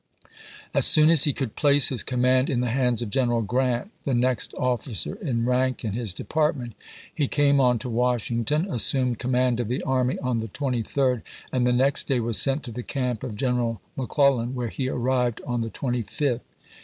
As 0.73 0.87
soon 0.87 1.11
as 1.11 1.25
he 1.25 1.31
could 1.31 1.55
place 1.55 1.89
his 1.89 2.01
command 2.01 2.49
in 2.49 2.61
the 2.61 2.71
hands 2.71 3.03
of 3.03 3.11
General 3.11 3.43
Grant, 3.43 3.91
the 4.03 4.15
next 4.15 4.51
officer 4.55 5.13
in 5.21 5.45
rank 5.45 5.85
in 5.85 5.93
his 5.93 6.11
department, 6.11 6.73
he 7.13 7.27
came 7.27 7.59
on 7.61 7.77
to 7.77 7.87
Washington, 7.87 8.65
assumed 8.71 9.19
command 9.19 9.59
of 9.59 9.67
the 9.67 9.83
army 9.83 10.17
on 10.17 10.39
the 10.39 10.47
23d, 10.47 11.21
and 11.51 11.67
the 11.67 11.71
next 11.71 12.07
day 12.07 12.19
was 12.19 12.39
sent 12.39 12.63
to 12.63 12.71
the 12.71 12.81
camp 12.81 13.21
of 13.23 13.35
General 13.35 13.79
McClellan, 13.95 14.55
where 14.55 14.69
he 14.69 14.89
arrived 14.89 15.39
on 15.45 15.61
the 15.61 15.69
25th. 15.69 16.41